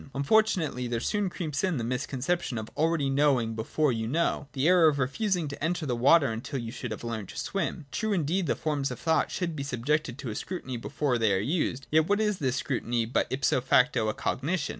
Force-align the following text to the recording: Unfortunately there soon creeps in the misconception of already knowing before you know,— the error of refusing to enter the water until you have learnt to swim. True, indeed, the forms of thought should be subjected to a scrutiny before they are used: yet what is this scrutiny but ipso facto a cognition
Unfortunately 0.15 0.87
there 0.87 0.99
soon 0.99 1.29
creeps 1.29 1.63
in 1.63 1.77
the 1.77 1.83
misconception 1.83 2.57
of 2.57 2.71
already 2.75 3.07
knowing 3.07 3.53
before 3.53 3.91
you 3.91 4.07
know,— 4.07 4.47
the 4.53 4.67
error 4.67 4.87
of 4.87 4.97
refusing 4.97 5.47
to 5.47 5.63
enter 5.63 5.85
the 5.85 5.95
water 5.95 6.31
until 6.31 6.57
you 6.57 6.73
have 6.89 7.03
learnt 7.03 7.29
to 7.29 7.37
swim. 7.37 7.85
True, 7.91 8.11
indeed, 8.11 8.47
the 8.47 8.55
forms 8.55 8.89
of 8.89 8.99
thought 8.99 9.29
should 9.29 9.55
be 9.55 9.61
subjected 9.61 10.17
to 10.17 10.31
a 10.31 10.35
scrutiny 10.35 10.75
before 10.77 11.19
they 11.19 11.31
are 11.31 11.37
used: 11.39 11.85
yet 11.91 12.07
what 12.07 12.19
is 12.19 12.39
this 12.39 12.55
scrutiny 12.55 13.05
but 13.05 13.27
ipso 13.29 13.61
facto 13.61 14.07
a 14.09 14.15
cognition 14.15 14.69